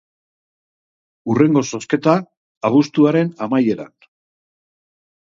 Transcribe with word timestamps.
Hurrengo 1.33 1.63
zozketa, 1.71 2.15
abuztuaren 2.71 3.29
amaieran. 3.49 3.93